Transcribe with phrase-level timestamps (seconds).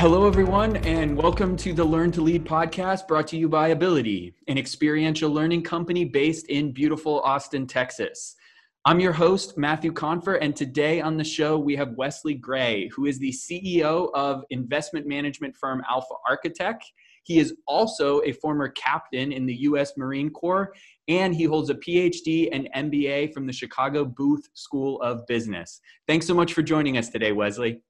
[0.00, 4.32] Hello, everyone, and welcome to the Learn to Lead podcast brought to you by Abilitie,
[4.46, 8.36] an experiential learning company based in beautiful Austin, Texas.
[8.84, 13.06] I'm your host, Matthew Confer, and today on the show we have Wesley Gray, who
[13.06, 16.84] is the CEO of investment management firm Alpha Architect.
[17.24, 19.94] He is also a former captain in the U.S.
[19.96, 20.72] Marine Corps,
[21.08, 25.80] and he holds a PhD and MBA from the Chicago Booth School of Business.
[26.06, 27.82] Thanks so much for joining us today, Wesley.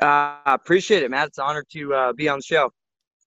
[0.00, 1.28] Uh, appreciate it, Matt.
[1.28, 2.72] It's an honor to uh, be on the show.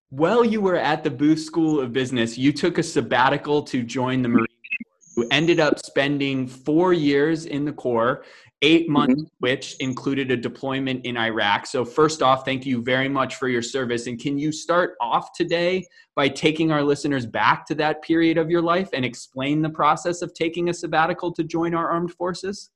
[0.10, 4.22] While you were at the Booth School of Business, you took a sabbatical to join
[4.22, 5.24] the Marine Corps.
[5.24, 8.24] You ended up spending four years in the Corps,
[8.62, 9.36] eight months, mm-hmm.
[9.40, 11.66] which included a deployment in Iraq.
[11.66, 14.08] So, first off, thank you very much for your service.
[14.08, 18.50] And can you start off today by taking our listeners back to that period of
[18.50, 22.70] your life and explain the process of taking a sabbatical to join our armed forces?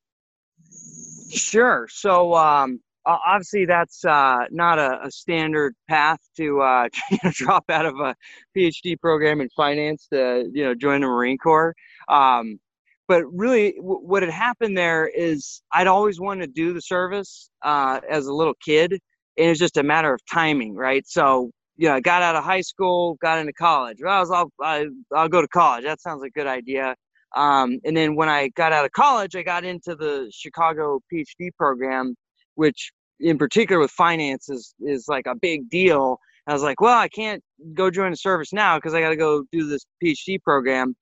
[1.30, 1.88] Sure.
[1.90, 7.66] So, um, obviously that's uh, not a, a, standard path to uh, you know, drop
[7.70, 8.16] out of a
[8.56, 11.76] PhD program in finance to you know join the Marine Corps.
[12.10, 12.60] Um,
[13.08, 17.50] but really, w- what had happened there is I'd always wanted to do the service
[17.64, 21.06] uh, as a little kid, and it's just a matter of timing, right?
[21.08, 23.98] So you know, I got out of high school, got into college.
[24.02, 25.84] Well, I was, I'll, I, I'll go to college.
[25.84, 26.96] That sounds like a good idea.
[27.36, 31.50] Um, and then when I got out of college, I got into the Chicago PhD
[31.58, 32.16] program
[32.56, 34.74] which in particular with finance is,
[35.08, 36.18] like a big deal.
[36.48, 37.42] I was like, well, I can't
[37.74, 40.96] go join the service now because I got to go do this PhD program.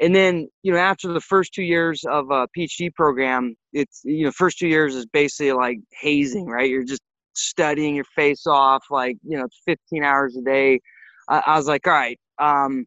[0.00, 4.24] And then, you know, after the first two years of a PhD program, it's, you
[4.24, 6.68] know, first two years is basically like hazing, right?
[6.68, 7.02] You're just
[7.34, 10.80] studying your face off, like, you know, 15 hours a day.
[11.28, 12.86] I, I was like, all right, um,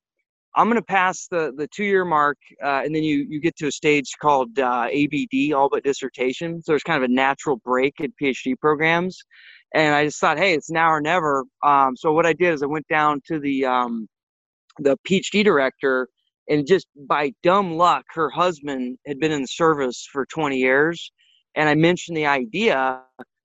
[0.55, 3.55] I'm going to pass the the two year mark, uh, and then you you get
[3.57, 6.61] to a stage called uh, ABD, all but dissertation.
[6.63, 9.17] So there's kind of a natural break in PhD programs,
[9.75, 11.43] and I just thought, hey, it's now or never.
[11.63, 14.07] Um, so what I did is I went down to the um,
[14.79, 16.07] the PhD director,
[16.49, 21.11] and just by dumb luck, her husband had been in the service for 20 years,
[21.55, 23.01] and I mentioned the idea,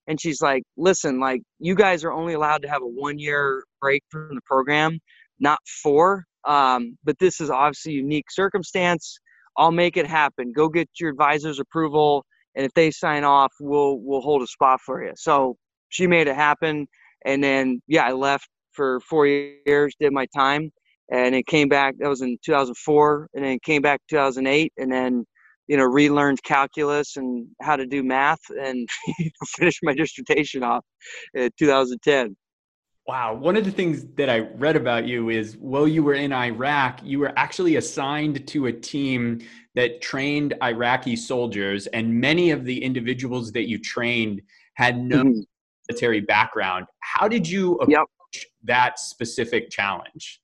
[0.06, 3.64] and she's like, listen, like you guys are only allowed to have a one year
[3.80, 4.98] break from the program,
[5.40, 9.18] not four um, but this is obviously unique circumstance.
[9.56, 10.52] I'll make it happen.
[10.52, 14.80] Go get your advisor's approval, and if they sign off, we'll we'll hold a spot
[14.80, 15.12] for you.
[15.16, 15.56] So
[15.88, 16.86] she made it happen,
[17.24, 20.70] and then yeah, I left for four years, did my time,
[21.10, 21.94] and it came back.
[21.98, 25.24] That was in 2004, and then came back 2008, and then
[25.68, 28.88] you know relearned calculus and how to do math, and
[29.56, 30.84] finished my dissertation off
[31.34, 32.36] in 2010.
[33.06, 33.34] Wow.
[33.34, 37.00] One of the things that I read about you is while you were in Iraq,
[37.02, 39.40] you were actually assigned to a team
[39.74, 44.40] that trained Iraqi soldiers, and many of the individuals that you trained
[44.74, 45.40] had no mm-hmm.
[45.88, 46.86] military background.
[47.00, 48.44] How did you approach yep.
[48.64, 50.40] that specific challenge?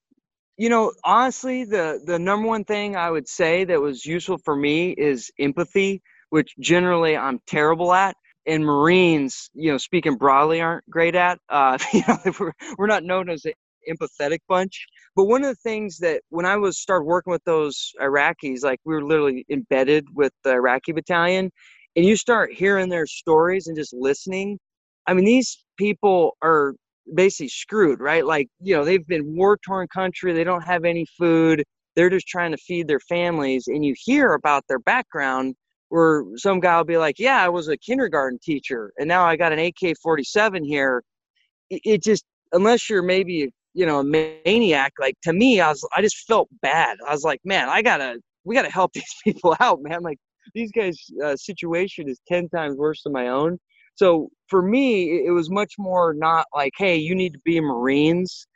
[0.57, 4.55] You know, honestly, the the number one thing I would say that was useful for
[4.57, 8.17] me is empathy, which generally I'm terrible at
[8.49, 11.39] and Marines, you know, speaking broadly, aren't great at.
[11.49, 13.53] Uh, you know, we're, we're not known as an
[13.87, 14.85] empathetic bunch.
[15.15, 18.79] But one of the things that when I was started working with those Iraqis, like
[18.85, 21.51] we were literally embedded with the Iraqi battalion,
[21.95, 24.57] and you start hearing their stories and just listening.
[25.07, 26.73] I mean, these people are
[27.15, 28.25] basically screwed, right?
[28.25, 31.63] Like, you know, they've been war torn country, they don't have any food,
[31.95, 35.55] they're just trying to feed their families, and you hear about their background
[35.89, 39.35] where some guy will be like, "Yeah, I was a kindergarten teacher, and now I
[39.35, 41.03] got an AK-47 here."
[41.69, 46.01] It, just, unless you're maybe you know a maniac, like to me, I was, I
[46.01, 46.97] just felt bad.
[47.07, 50.17] I was like, "Man, I gotta, we gotta help these people out, man." Like
[50.55, 53.59] these guys' uh, situation is ten times worse than my own.
[53.95, 58.47] So for me, it was much more not like, "Hey, you need to be Marines."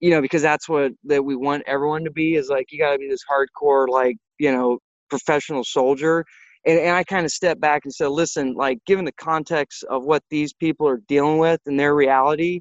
[0.00, 2.92] You know, because that's what that we want everyone to be is like you got
[2.92, 4.78] to be this hardcore, like you know,
[5.10, 6.24] professional soldier
[6.66, 10.04] and, and I kind of stepped back and said, listen, like given the context of
[10.04, 12.60] what these people are dealing with and their reality,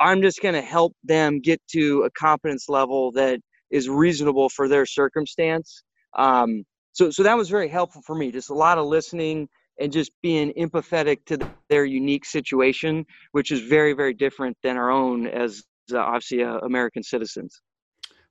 [0.00, 3.40] I'm just going to help them get to a competence level that
[3.70, 5.82] is reasonable for their circumstance.
[6.16, 8.30] Um, so, so that was very helpful for me.
[8.30, 9.48] Just a lot of listening
[9.80, 11.38] and just being empathetic to
[11.68, 16.58] their unique situation, which is very, very different than our own as uh, obviously uh,
[16.58, 17.60] American citizens.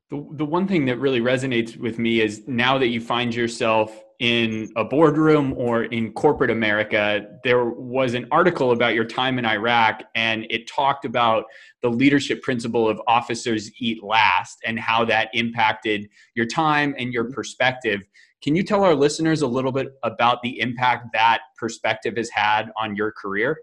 [0.10, 4.04] The, the one thing that really resonates with me is now that you find yourself
[4.24, 9.46] in a boardroom or in corporate America, there was an article about your time in
[9.46, 11.44] Iraq, and it talked about
[11.82, 17.26] the leadership principle of officers eat last and how that impacted your time and your
[17.26, 17.34] mm-hmm.
[17.34, 18.00] perspective.
[18.42, 22.72] Can you tell our listeners a little bit about the impact that perspective has had
[22.78, 23.58] on your career?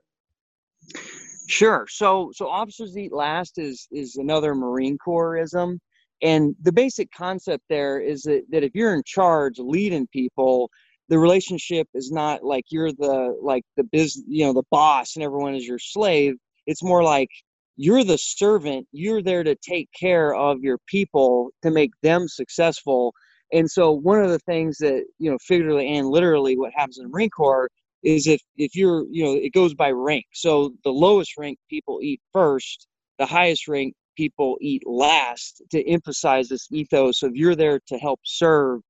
[1.48, 1.86] Sure.
[1.88, 5.78] So so officers eat last is is another Marine Corpsism.
[6.22, 10.70] And the basic concept there is that, that if you're in charge leading people,
[11.08, 15.24] the relationship is not like you're the like the business you know the boss and
[15.24, 16.34] everyone is your slave.
[16.66, 17.28] It's more like
[17.76, 18.86] you're the servant.
[18.92, 23.14] You're there to take care of your people to make them successful.
[23.52, 27.04] And so one of the things that you know figuratively and literally what happens in
[27.04, 27.68] the marine corps
[28.04, 30.26] is if if you're you know it goes by rank.
[30.32, 32.86] So the lowest rank people eat first
[33.18, 38.20] the highest rank people eat last to emphasize this ethos of you're there to help
[38.22, 38.80] serve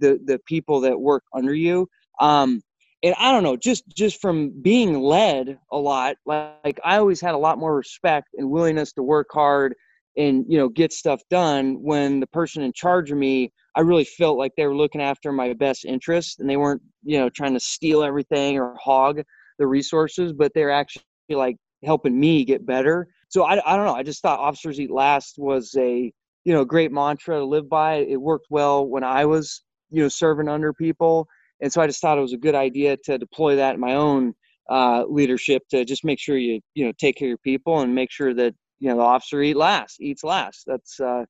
[0.00, 1.86] the the people that work under you.
[2.18, 2.60] Um
[3.04, 7.20] and i don't know just just from being led a lot like, like i always
[7.20, 9.74] had a lot more respect and willingness to work hard
[10.16, 14.04] and you know get stuff done when the person in charge of me i really
[14.04, 17.54] felt like they were looking after my best interest and they weren't you know trying
[17.54, 19.20] to steal everything or hog
[19.58, 23.94] the resources but they're actually like helping me get better so I, I don't know
[23.94, 26.12] i just thought officers eat last was a
[26.44, 27.96] you know great mantra to live by.
[27.96, 31.26] It worked well when i was you know serving under people.
[31.60, 33.94] And so i just thought it was a good idea to deploy that in my
[33.94, 34.34] own
[34.70, 37.94] uh, leadership to just make sure you you know take care of your people and
[37.94, 40.64] make sure that you know the officer eat last eats last.
[40.66, 41.24] That's uh,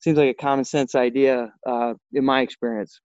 [0.00, 3.00] seems like a common sense idea uh, in my experience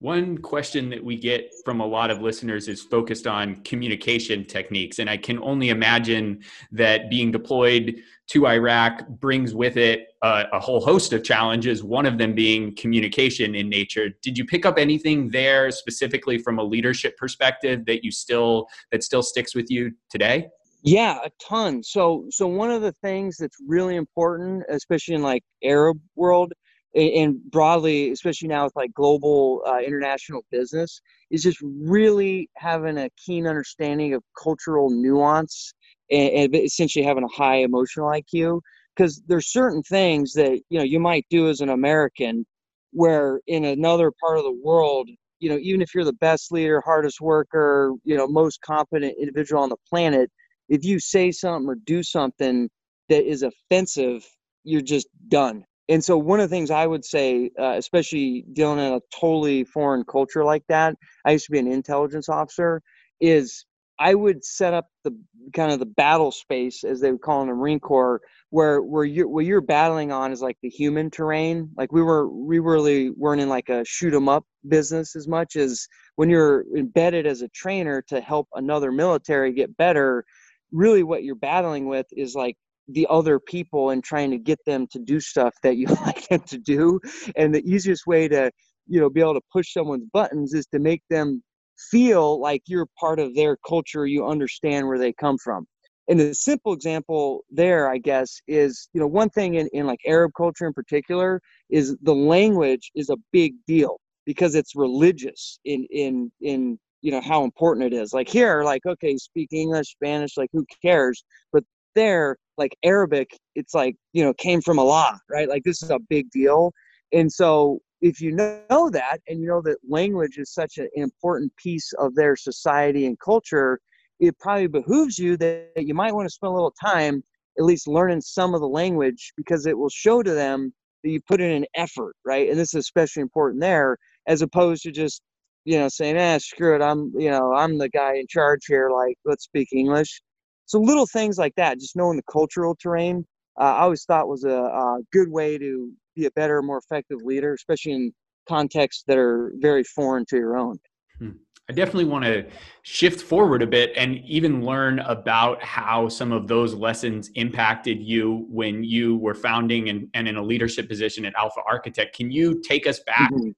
[0.00, 4.98] one question that we get from a lot of listeners is focused on communication techniques.
[4.98, 7.96] And I can only imagine that being deployed
[8.28, 12.74] to Iraq brings with it a, a, whole host of challenges, one of them being
[12.74, 14.10] communication in nature.
[14.20, 19.02] Did you pick up anything there specifically from a leadership perspective that you still that
[19.02, 20.48] still sticks with you today?
[20.82, 21.82] Yeah, a ton.
[21.82, 26.52] So so one of the things that's really important, especially in like Arab world,
[26.96, 31.00] and broadly, especially now with like global uh, international business,
[31.30, 35.74] is just really having a keen understanding of cultural nuance
[36.10, 38.60] and, and essentially having a high emotional IQ.
[38.96, 42.46] Because there's certain things that you know you might do as an American,
[42.92, 45.08] where in another part of the world,
[45.38, 49.62] you know, even if you're the best leader, hardest worker, you know, most competent individual
[49.62, 50.30] on the planet,
[50.70, 52.70] if you say something or do something
[53.10, 54.26] that is offensive,
[54.64, 58.78] you're just done and so one of the things I would say, uh, especially dealing
[58.80, 62.82] in a totally foreign culture like that, I used to be an intelligence officer,
[63.20, 63.64] is
[63.98, 65.16] I would set up the
[65.54, 69.04] kind of the battle space, as they would call in the Marine Corps, where where
[69.04, 71.70] you what you're battling on is like the human terrain.
[71.76, 75.56] Like we were we really weren't in like a shoot 'em up business as much
[75.56, 75.86] as
[76.16, 80.24] when you're embedded as a trainer to help another military get better.
[80.72, 82.56] Really, what you're battling with is like
[82.88, 86.40] the other people and trying to get them to do stuff that you like them
[86.40, 87.00] to do.
[87.36, 88.50] And the easiest way to
[88.86, 91.42] you know be able to push someone's buttons is to make them
[91.90, 95.66] feel like you're part of their culture you understand where they come from.
[96.08, 99.98] And the simple example there i guess is you know one thing in, in like
[100.06, 105.84] arab culture in particular is the language is a big deal because it's religious in
[105.90, 108.12] in in you know how important it is.
[108.12, 111.24] Like here like okay speak english spanish like who cares?
[111.52, 111.64] But
[111.96, 115.48] there like arabic it's like you know came from allah right?
[115.48, 116.72] Like this is a big deal.
[117.12, 121.52] And so if you know that and you know that language is such an important
[121.56, 123.80] piece of their society and culture
[124.18, 127.22] it probably behooves you that you might want to spend a little time
[127.58, 130.72] at least learning some of the language because it will show to them
[131.02, 132.50] that you put in an effort right?
[132.50, 135.22] And this is especially important there as opposed to just
[135.64, 138.88] you know saying ah screw it i'm you know i'm the guy in charge here
[138.90, 140.20] like let's speak english
[140.66, 143.24] so little things like that, just knowing the cultural terrain,
[143.58, 147.18] uh, I always thought was a, a, good way to be a better, more effective
[147.22, 148.12] leader, especially in
[148.48, 150.78] contexts that are very foreign to your own.
[151.18, 151.30] Hmm.
[151.68, 152.46] I definitely want to
[152.82, 158.46] shift forward a bit and even learn about how some of those lessons impacted you
[158.48, 162.14] when you were founding and, and in a leadership position at Alpha Architect.
[162.14, 163.50] Can you take us back mm-hmm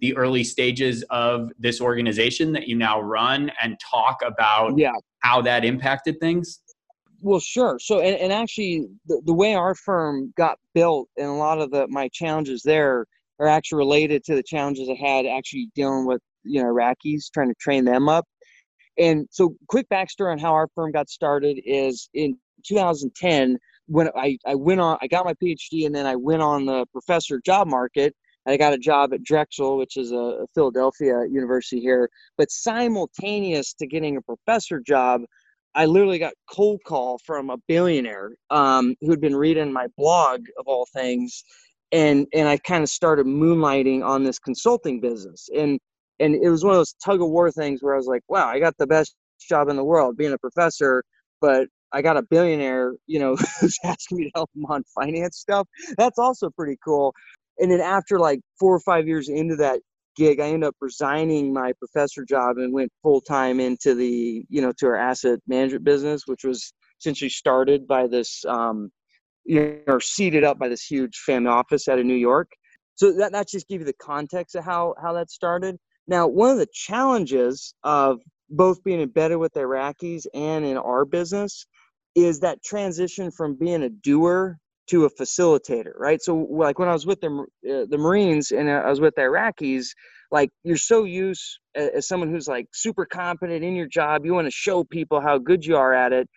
[0.00, 4.92] the early stages of this organization that you now run and talk about yeah.
[5.20, 6.60] how that impacted things?
[7.20, 7.78] Well, sure.
[7.78, 11.70] So, and, and actually, the, the way our firm got built and a lot of
[11.70, 13.06] the my challenges there
[13.38, 17.48] are actually related to the challenges I had actually dealing with you know Iraqis, trying
[17.48, 18.26] to train them up.
[18.98, 24.38] And so, quick backstory on how our firm got started is in 2010 when I,
[24.46, 27.68] I went on, I got my PhD, and then I went on the professor job
[27.68, 28.14] market
[28.46, 32.10] I got a job at Drexel, which is a Philadelphia university here.
[32.38, 35.22] But simultaneous to getting a professor job,
[35.74, 40.66] I literally got cold call from a billionaire um, who'd been reading my blog of
[40.68, 41.44] all things,
[41.92, 45.48] and and I kind of started moonlighting on this consulting business.
[45.56, 45.80] And
[46.20, 48.46] and it was one of those tug of war things where I was like, wow,
[48.48, 51.04] I got the best job in the world being a professor,
[51.40, 55.38] but I got a billionaire, you know, who's asking me to help him on finance
[55.38, 55.66] stuff.
[55.98, 57.14] That's also pretty cool.
[57.58, 59.80] And then after like four or five years into that
[60.16, 64.60] gig, I ended up resigning my professor job and went full time into the, you
[64.60, 68.90] know, to our asset management business, which was essentially started by this, um,
[69.44, 72.48] you know, seated up by this huge family office out of New York.
[72.96, 75.76] So that, that just give you the context of how, how that started.
[76.06, 78.20] Now, one of the challenges of
[78.50, 81.66] both being embedded with the Iraqis and in our business
[82.14, 86.20] is that transition from being a doer to a facilitator, right?
[86.22, 89.22] So like when I was with the uh, the Marines and I was with the
[89.22, 89.86] Iraqis,
[90.30, 94.46] like you're so used as someone who's like super competent in your job, you want
[94.46, 96.28] to show people how good you are at it,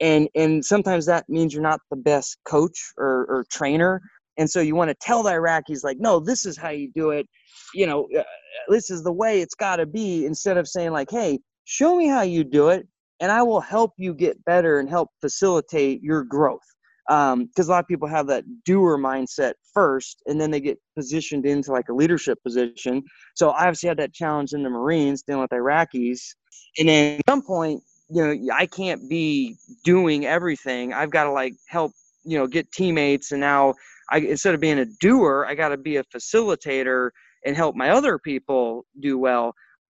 [0.00, 4.00] and and sometimes that means you're not the best coach or, or trainer,
[4.36, 7.10] and so you want to tell the Iraqis like, no, this is how you do
[7.10, 7.26] it,
[7.74, 8.22] you know, uh,
[8.68, 12.08] this is the way it's got to be, instead of saying like, hey, show me
[12.08, 12.86] how you do it,
[13.20, 16.60] and I will help you get better and help facilitate your growth
[17.12, 20.78] because um, a lot of people have that doer mindset first and then they get
[20.96, 23.02] positioned into like a leadership position.
[23.34, 26.20] So i obviously had that challenge in the marines dealing with iraqis.
[26.78, 30.94] And then at some point you know i can't be doing everything.
[30.94, 31.92] I've got to like help
[32.24, 33.74] you know get teammates and now
[34.10, 37.10] i instead of being a doer i got to be a facilitator
[37.44, 39.52] and help my other people do well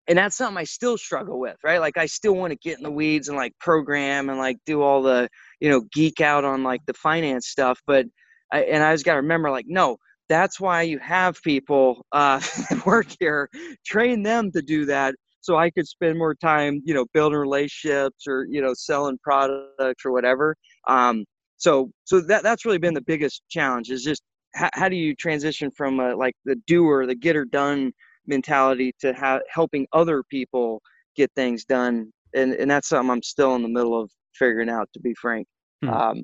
[0.08, 1.80] and that's something I still struggle with, right?
[1.80, 4.82] Like I still want to get in the weeds and like program and like do
[4.82, 5.28] all the,
[5.60, 7.80] you know, geek out on like the finance stuff.
[7.86, 8.06] But
[8.52, 9.96] I, and I just got to remember, like, no,
[10.28, 12.40] that's why you have people uh,
[12.86, 13.48] work here,
[13.84, 18.26] train them to do that, so I could spend more time, you know, building relationships
[18.26, 20.56] or you know, selling products or whatever.
[20.88, 21.24] Um,
[21.56, 24.22] so so that that's really been the biggest challenge is just
[24.54, 27.92] how, how do you transition from a, like the doer, the getter done
[28.26, 30.82] mentality to ha- helping other people
[31.16, 34.88] get things done and and that's something i'm still in the middle of figuring out
[34.92, 35.46] to be frank
[35.82, 35.90] hmm.
[35.90, 36.22] um,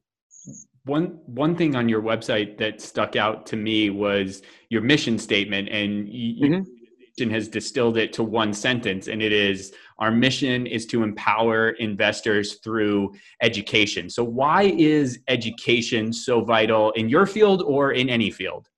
[0.84, 5.68] one one thing on your website that stuck out to me was your mission statement
[5.68, 7.30] and you, mm-hmm.
[7.30, 12.54] has distilled it to one sentence and it is our mission is to empower investors
[12.64, 18.68] through education so why is education so vital in your field or in any field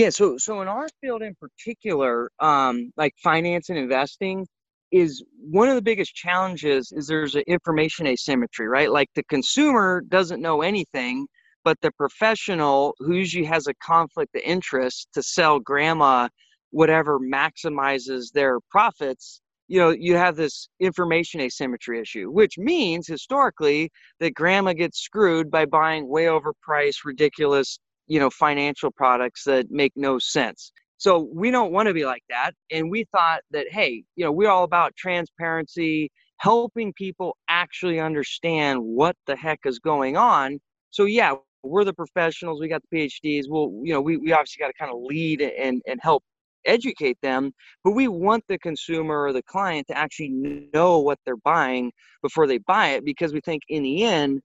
[0.00, 4.46] yeah, so so in our field in particular, um, like finance and investing,
[4.90, 8.90] is one of the biggest challenges is there's an information asymmetry, right?
[8.90, 11.26] Like the consumer doesn't know anything,
[11.64, 16.28] but the professional who usually has a conflict of interest to sell grandma
[16.70, 23.90] whatever maximizes their profits you know you have this information asymmetry issue which means historically
[24.20, 27.78] that grandma gets screwed by buying way overpriced ridiculous
[28.10, 30.72] you know financial products that make no sense.
[30.98, 34.32] So we don't want to be like that and we thought that hey you know
[34.32, 40.58] we're all about transparency helping people actually understand what the heck is going on.
[40.90, 44.60] So yeah we're the professionals we got the phds well you know we, we obviously
[44.60, 46.22] got to kind of lead and and help
[46.66, 47.52] educate them
[47.84, 50.30] but we want the consumer or the client to actually
[50.74, 51.90] know what they're buying
[52.22, 54.40] before they buy it because we think in the end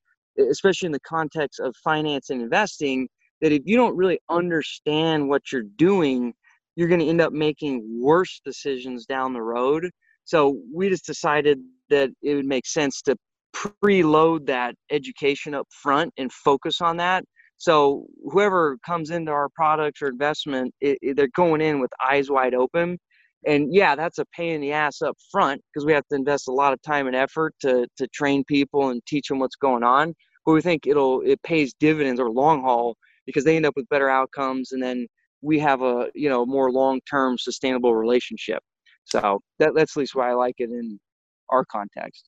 [0.49, 3.07] especially in the context of finance and investing
[3.41, 6.33] that if you don't really understand what you're doing,
[6.75, 9.89] you're going to end up making worse decisions down the road.
[10.25, 13.15] So we just decided that it would make sense to
[13.55, 17.23] preload that education up front and focus on that.
[17.57, 22.29] So whoever comes into our product or investment, it, it, they're going in with eyes
[22.29, 22.97] wide open.
[23.47, 26.47] And yeah, that's a pain in the ass up front because we have to invest
[26.47, 29.83] a lot of time and effort to to train people and teach them what's going
[29.83, 30.15] on.
[30.45, 33.87] But we think it'll it pays dividends or long haul because they end up with
[33.89, 35.07] better outcomes and then
[35.45, 38.61] we have a you know more long-term sustainable relationship.
[39.05, 40.99] So that, that's at least why i like it in
[41.49, 42.27] our context.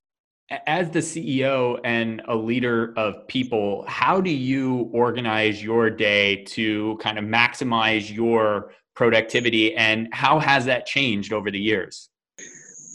[0.65, 6.97] As the ceo and a leader of people how do you organize your day to
[7.01, 12.09] kind of maximize your productivity and how has that changed over the years?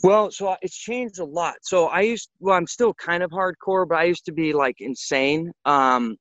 [0.02, 1.56] Well so it's changed a lot.
[1.62, 4.76] So i used well i'm still kind of hardcore but i used to be like
[4.78, 5.52] insane.
[5.64, 6.16] Um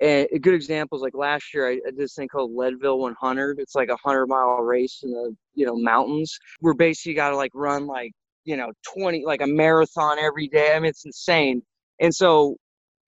[0.00, 3.58] and a good example is like last year, I, did this thing called Leadville 100.
[3.58, 6.38] It's like a hundred mile race in the you know mountains.
[6.60, 8.12] We're basically got to like run like
[8.44, 10.74] you know 20 like a marathon every day.
[10.74, 11.62] I mean, it's insane.
[12.00, 12.56] And so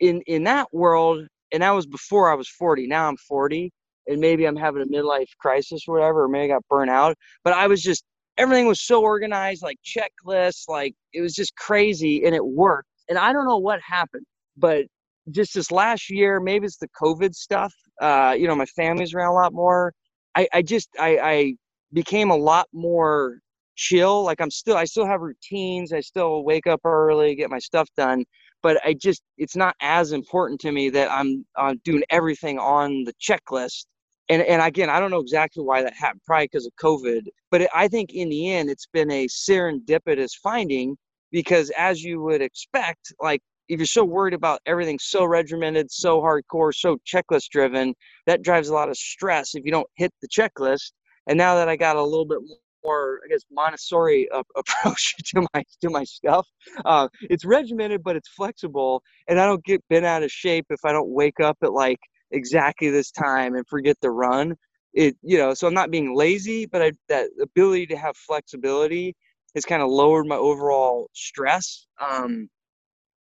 [0.01, 2.87] in in that world, and that was before I was 40.
[2.87, 3.73] Now I'm 40,
[4.07, 7.17] and maybe I'm having a midlife crisis or whatever, or maybe I got burnt out.
[7.43, 8.05] But I was just
[8.37, 12.89] everything was so organized, like checklists, like it was just crazy, and it worked.
[13.09, 14.87] And I don't know what happened, but
[15.31, 17.73] just this last year, maybe it's the COVID stuff.
[18.01, 19.93] Uh, you know, my family's around a lot more.
[20.35, 21.55] I, I just I, I
[21.93, 23.39] became a lot more
[23.77, 24.25] chill.
[24.25, 25.93] Like I'm still I still have routines.
[25.93, 28.25] I still wake up early, get my stuff done.
[28.63, 31.45] but I just it's not as important to me that I'm
[31.85, 33.87] doing everything on the checklist.
[34.29, 37.23] And and again, I don't know exactly why that happened, probably because of COVID.
[37.51, 40.97] But it, I think in the end, it's been a serendipitous finding
[41.31, 46.21] because, as you would expect, like if you're so worried about everything so regimented, so
[46.21, 47.95] hardcore, so checklist driven,
[48.27, 50.93] that drives a lot of stress if you don't hit the checklist.
[51.27, 52.39] And now that I got a little bit
[52.85, 56.47] more, I guess, Montessori approach to my to my stuff,
[56.85, 60.85] uh, it's regimented, but it's flexible, and I don't get bent out of shape if
[60.85, 62.01] I don't wake up at like
[62.31, 64.55] exactly this time and forget to run.
[64.93, 69.17] It you know, so I'm not being lazy, but I, that ability to have flexibility
[69.55, 71.87] has kind of lowered my overall stress.
[72.01, 72.49] Um,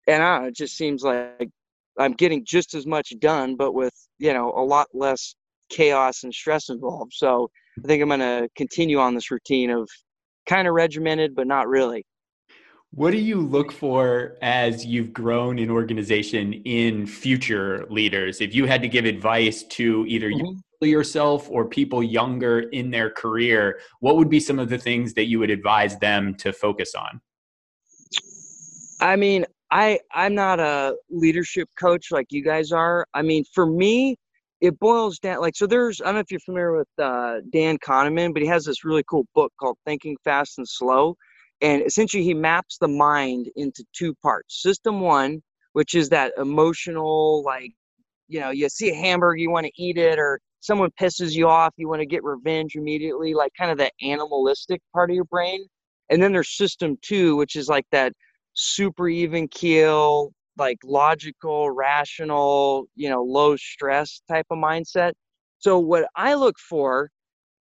[0.07, 1.49] and I know, it just seems like
[1.99, 5.35] I'm getting just as much done, but with you know a lot less
[5.69, 7.13] chaos and stress involved.
[7.13, 7.49] So
[7.83, 9.89] I think I'm going to continue on this routine of
[10.47, 12.05] kind of regimented, but not really.
[12.91, 18.39] What do you look for as you've grown in organization in future leaders?
[18.39, 20.85] If you had to give advice to either mm-hmm.
[20.85, 25.25] yourself or people younger in their career, what would be some of the things that
[25.25, 27.19] you would advise them to focus on?
[29.01, 33.05] I mean, I I'm not a leadership coach like you guys are.
[33.13, 34.15] I mean, for me,
[34.61, 35.67] it boils down like so.
[35.67, 38.85] There's I don't know if you're familiar with uh, Dan Kahneman, but he has this
[38.85, 41.17] really cool book called Thinking Fast and Slow,
[41.59, 44.61] and essentially he maps the mind into two parts.
[44.61, 45.41] System one,
[45.73, 47.73] which is that emotional, like
[48.29, 51.49] you know, you see a hamburger, you want to eat it, or someone pisses you
[51.49, 55.25] off, you want to get revenge immediately, like kind of the animalistic part of your
[55.25, 55.65] brain.
[56.09, 58.13] And then there's system two, which is like that
[58.55, 65.13] super even keel, like logical, rational, you know, low stress type of mindset.
[65.59, 67.09] So what I look for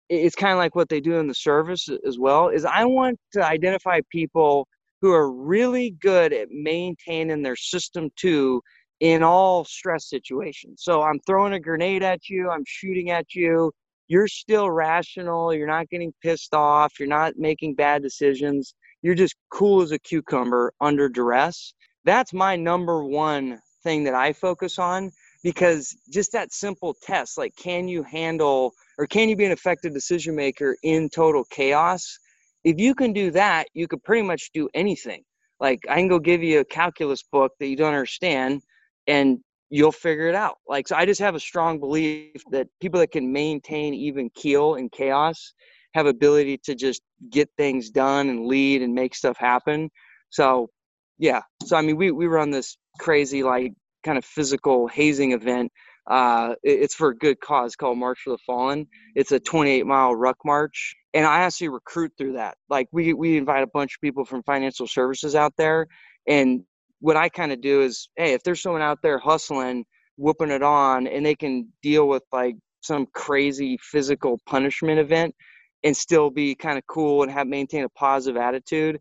[0.09, 3.19] it's kind of like what they do in the service as well is I want
[3.33, 4.67] to identify people
[5.01, 8.63] who are really good at maintaining their system two
[9.01, 10.83] in all stress situations.
[10.83, 13.71] So I'm throwing a grenade at you, I'm shooting at you,
[14.09, 19.37] you're still rational, you're not getting pissed off, you're not making bad decisions you're just
[19.51, 21.75] cool as a cucumber under duress.
[22.05, 27.55] That's my number one thing that I focus on because just that simple test like,
[27.57, 32.19] can you handle or can you be an effective decision maker in total chaos?
[32.65, 35.23] If you can do that, you could pretty much do anything.
[35.61, 38.63] Like, I can go give you a calculus book that you don't understand
[39.07, 39.39] and
[39.71, 40.57] you'll figure it out.
[40.67, 44.75] Like, so I just have a strong belief that people that can maintain even keel
[44.75, 45.53] in chaos
[45.95, 49.91] have ability to just get things done and lead and make stuff happen.
[50.31, 50.71] So
[51.19, 51.43] yeah.
[51.65, 53.73] So I mean we we run this crazy like
[54.05, 55.73] kind of physical hazing event.
[56.07, 58.87] Uh, it's for a good cause called March for the Fallen.
[59.15, 62.57] It's a 28 mile ruck march, and I actually recruit through that.
[62.71, 65.87] Like we we invite a bunch of people from financial services out there,
[66.27, 66.63] and
[67.01, 69.85] what I kind of do is, hey, if there's someone out there hustling,
[70.17, 75.35] whooping it on, and they can deal with like some crazy physical punishment event,
[75.85, 78.99] and still be kind of cool and have maintain a positive attitude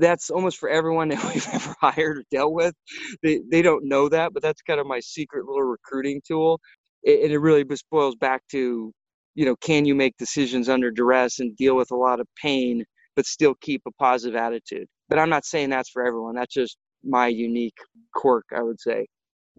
[0.00, 2.74] that's almost for everyone that we've ever hired or dealt with.
[3.22, 6.60] They, they don't know that but that's kind of my secret little recruiting tool
[7.06, 8.92] and it really just boils back to
[9.34, 12.84] you know can you make decisions under duress and deal with a lot of pain
[13.16, 14.86] but still keep a positive attitude?
[15.08, 17.76] But i'm not saying that's for everyone that's just my unique
[18.14, 19.06] quirk i would say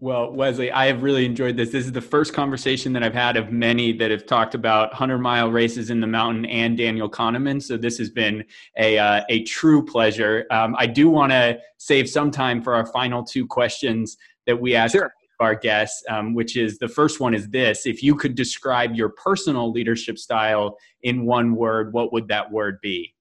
[0.02, 1.70] well, Wesley, I have really enjoyed this.
[1.70, 5.18] This is the first conversation that I've had of many that have talked about 100
[5.18, 7.62] mile races in the mountain and Daniel Kahneman.
[7.62, 8.44] So this has been
[8.76, 10.44] a, uh, a true pleasure.
[10.50, 14.16] Um, I do want to save some time for our final two questions
[14.48, 15.12] that we ask sure.
[15.38, 19.10] our guests, um, which is the first one is this If you could describe your
[19.10, 23.14] personal leadership style in one word, what would that word be?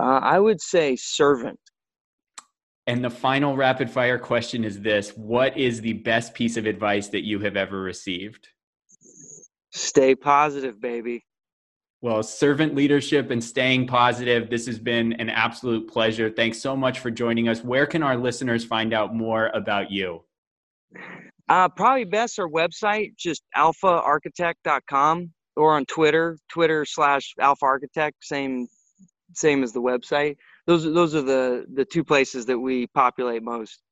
[0.00, 1.60] Uh, I would say servant.
[2.86, 7.08] And the final rapid fire question is this What is the best piece of advice
[7.08, 8.48] that you have ever received?
[9.72, 11.24] Stay positive, baby.
[12.00, 14.48] Well, servant leadership and staying positive.
[14.48, 16.30] This has been an absolute pleasure.
[16.30, 17.64] Thanks so much for joining us.
[17.64, 20.22] Where can our listeners find out more about you?
[21.48, 28.68] Uh, probably best our website, just alphaarchitect.com or on Twitter, Twitter slash alpha architect, same
[29.34, 33.82] same as the website those those are the the two places that we populate most.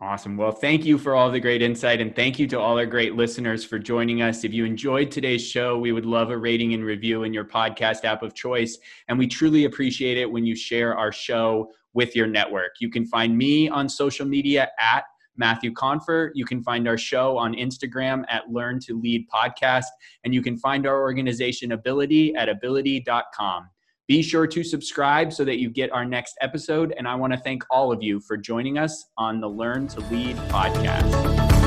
[0.00, 0.36] Awesome.
[0.36, 3.16] Well, thank you for all the great insight and thank you to all our great
[3.16, 4.44] listeners for joining us.
[4.44, 8.04] If you enjoyed today's show, we would love a rating and review in your podcast
[8.04, 8.78] app of choice.
[9.08, 12.74] And we truly appreciate it when you share our show with your network.
[12.78, 15.02] You can find me on social media at
[15.36, 16.30] Matthew Confer.
[16.32, 19.86] You can find our show on Instagram at Learn to Lead Podcast.
[20.22, 23.68] And you can find our organization Abilitie at abilitie.com.
[24.08, 26.94] Be sure to subscribe so that you get our next episode.
[26.96, 30.00] And I want to thank all of you for joining us on the Learn to
[30.08, 31.57] Lead podcast.